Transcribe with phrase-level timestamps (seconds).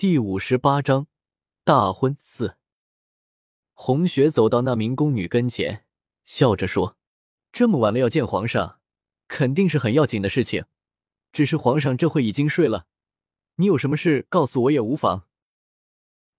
[0.00, 1.08] 第五十八章
[1.62, 2.56] 大婚四。
[3.74, 5.84] 红雪走到那名宫女跟前，
[6.24, 6.96] 笑着说
[7.52, 8.80] ：“这么晚了要见皇上，
[9.28, 10.64] 肯定是很要紧的事情。
[11.34, 12.86] 只是皇上这会已经睡了，
[13.56, 15.26] 你有什么事告诉我也无妨。”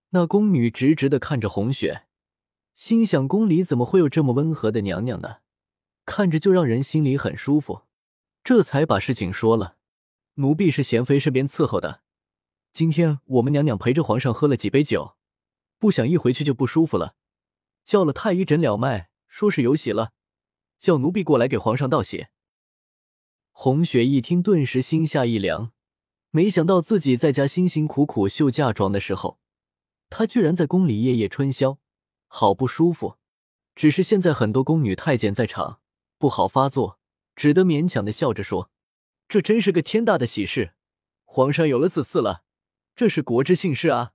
[0.10, 2.08] 那宫女直直的看着红雪，
[2.74, 5.42] 心想：宫里怎么会有这么温和的娘娘呢？
[6.08, 7.84] 看着就让人心里很舒服。
[8.44, 9.78] 这才把事情说了
[10.42, 12.02] ：“奴婢是贤妃身边伺候的。”
[12.74, 15.18] 今天我们娘娘陪着皇上喝了几杯酒，
[15.78, 17.16] 不想一回去就不舒服了，
[17.84, 20.14] 叫了太医诊了脉，说是有喜了，
[20.80, 22.28] 叫奴婢过来给皇上道喜。
[23.52, 25.74] 红雪一听，顿时心下一凉，
[26.30, 29.38] 没想到自己在家辛辛苦苦绣嫁妆的时候，
[30.10, 31.78] 她居然在宫里夜夜春宵，
[32.28, 33.18] 好不舒服。
[33.76, 35.82] 只是现在很多宫女太监在场，
[36.18, 37.00] 不好发作，
[37.36, 38.72] 只得勉强的笑着说
[39.28, 40.74] ：“这真是个天大的喜事，
[41.26, 42.44] 皇上有了子嗣了。”
[43.02, 44.12] 这是国之幸事啊！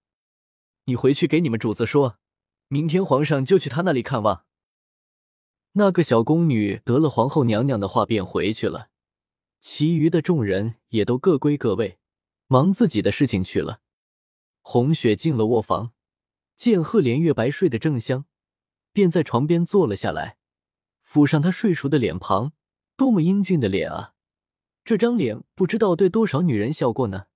[0.85, 2.19] 你回去给你们主子说，
[2.69, 4.45] 明天皇上就去他那里看望。
[5.73, 8.91] 那个小宫女得了皇后娘娘的话，便回去了。
[9.61, 11.99] 其余的众人也都各归各位，
[12.47, 13.81] 忙自己的事情去了。
[14.63, 15.91] 红雪进了卧房，
[16.55, 18.27] 见赫连月白睡得正香，
[18.93, 20.37] 便在床边坐了下来，
[21.05, 22.53] 抚上他睡熟的脸庞。
[22.97, 24.15] 多么英俊的脸啊！
[24.85, 27.27] 这张脸不知道对多少女人笑过呢。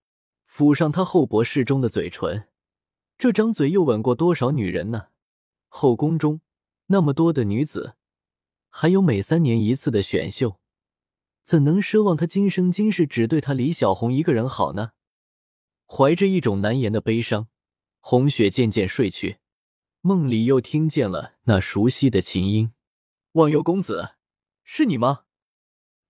[0.51, 2.49] 抚上他厚薄适中的嘴唇，
[3.17, 5.07] 这张嘴又吻过多少女人呢？
[5.69, 6.41] 后宫中
[6.87, 7.95] 那么多的女子，
[8.69, 10.59] 还有每三年一次的选秀，
[11.45, 14.91] 怎能奢望他今生今世只对他李小红一个人好呢？
[15.87, 17.47] 怀着一种难言的悲伤，
[18.01, 19.39] 红雪渐渐睡去，
[20.01, 22.73] 梦里又听见了那熟悉的琴音
[23.33, 24.17] ：“忘忧公子，
[24.65, 25.23] 是你吗？”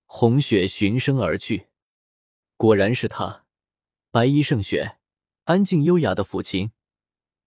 [0.07, 1.69] 红雪循声而去，
[2.57, 3.45] 果然是他。
[4.13, 4.99] 白衣胜雪，
[5.45, 6.73] 安静优雅的抚琴，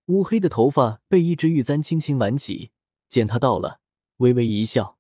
[0.05, 2.71] 乌黑的头发被一支玉簪轻轻挽起。
[3.09, 3.81] 见他到了，
[4.17, 4.97] 微微一笑：“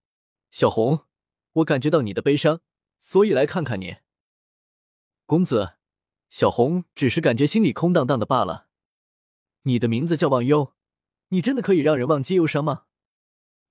[0.51, 1.05] 小红，
[1.53, 2.59] 我感觉到你的悲伤，
[2.99, 3.95] 所以来看看你。”
[5.25, 5.75] 公子，
[6.29, 8.67] 小红只是感觉心里空荡荡的罢了。
[9.61, 10.73] 你的名字叫忘忧，
[11.29, 12.87] 你真的可以让人忘记忧伤吗？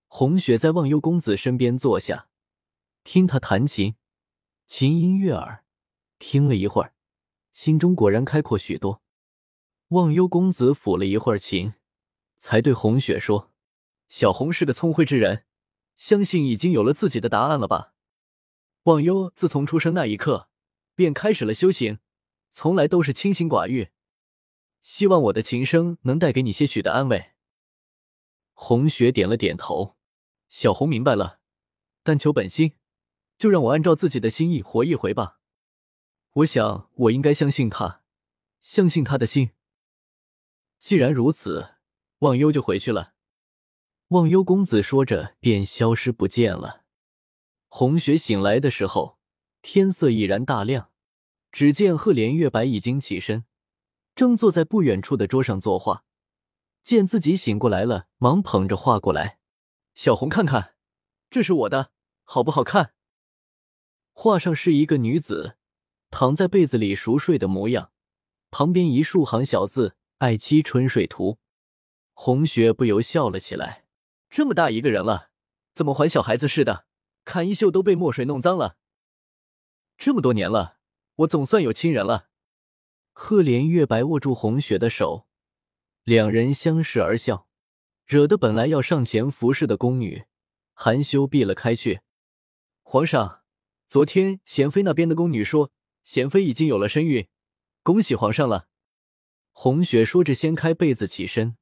[0.06, 2.30] 红雪在忘忧公子身边坐下，
[3.04, 3.96] 听他弹琴，
[4.66, 5.66] 琴音悦耳。
[6.18, 6.94] 听了一会儿。
[7.52, 9.02] 心中果然开阔许多。
[9.88, 11.74] 忘忧公子抚了一会儿琴，
[12.38, 13.52] 才对红雪说
[14.08, 15.44] ：“小红是个聪慧之人，
[15.96, 17.92] 相信已经有了自己的答案了吧？”
[18.84, 20.48] 忘忧自从出生那一刻，
[20.94, 21.98] 便开始了修行，
[22.52, 23.90] 从来都是清心寡欲。
[24.82, 27.32] 希望我的琴声能带给你些许的安慰。
[28.54, 29.96] 红雪点了点头，
[30.48, 31.40] 小红明白了，
[32.02, 32.72] 但求本心，
[33.36, 35.38] 就让我按照自己的心意活一回吧。
[36.34, 38.02] 我想，我应该相信他，
[38.62, 39.50] 相信他的心。
[40.78, 41.74] 既然如此，
[42.20, 43.12] 忘忧就回去了。
[44.08, 46.84] 忘忧公子说着，便消失不见了。
[47.68, 49.18] 红雪醒来的时候，
[49.60, 50.90] 天色已然大亮。
[51.50, 53.44] 只见赫连月白已经起身，
[54.14, 56.06] 正坐在不远处的桌上作画。
[56.82, 59.38] 见自己醒过来了，忙捧着画过来。
[59.94, 60.76] 小红，看看，
[61.28, 61.92] 这是我的，
[62.24, 62.94] 好不好看？
[64.14, 65.58] 画上是一个女子。
[66.12, 67.90] 躺在被子里熟睡的模样，
[68.50, 71.38] 旁边一竖行小字：“爱妻春睡图。”
[72.12, 73.86] 红雪不由笑了起来。
[74.28, 75.30] 这么大一个人了，
[75.74, 76.84] 怎么还小孩子似的？
[77.24, 78.76] 看衣袖都被墨水弄脏了。
[79.96, 80.76] 这么多年了，
[81.16, 82.28] 我总算有亲人了。
[83.12, 85.26] 赫连月白握住红雪的手，
[86.04, 87.48] 两人相视而笑，
[88.04, 90.24] 惹得本来要上前服侍的宫女
[90.74, 92.02] 含羞避了开去。
[92.82, 93.40] 皇上，
[93.88, 95.72] 昨天贤妃那边的宫女说。
[96.04, 97.28] 贤妃已经有了身孕，
[97.82, 98.68] 恭喜皇上了。
[99.52, 101.56] 红雪说着，掀开被子起身，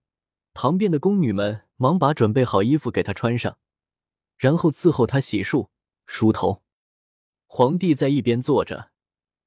[0.55, 3.59] 旁边的宫女们忙把准备好衣服给她穿上，
[4.39, 5.69] 然后伺候她洗漱、
[6.07, 6.63] 梳头。
[7.47, 8.93] 皇帝在一边坐着，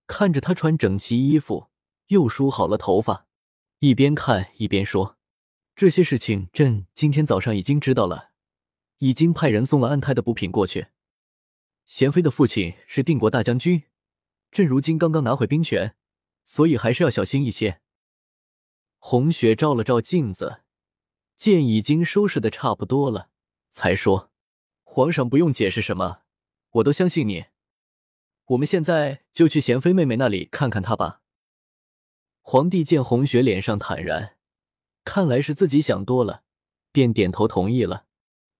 [0.07, 1.69] 看着她穿整齐衣服，
[2.07, 3.27] 又梳好了头发，
[3.79, 5.17] 一边看一边说
[5.73, 8.31] ：“这些事情朕今天早上已经知道了，
[8.97, 10.87] 已经派人送了安胎的补品过去。
[11.85, 13.83] 贤妃的父亲是定国大将军。”
[14.53, 15.95] 朕如今刚刚拿回兵权，
[16.45, 17.81] 所以还是要小心一些。
[18.99, 20.61] 红雪照了照镜子，
[21.35, 23.31] 见已经收拾的差不多了，
[23.71, 24.31] 才说
[24.85, 26.19] ：“皇上不用解释什么，
[26.73, 27.45] 我都相信你。
[28.45, 31.21] 我们现在就去贤妃妹妹那里看看她吧。”
[32.45, 34.37] 皇帝见红雪脸上坦然，
[35.03, 36.43] 看来是自己想多了，
[36.91, 38.05] 便点头同意了。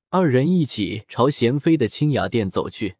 [0.09, 2.95] 二人一起朝贤妃的清雅殿走去。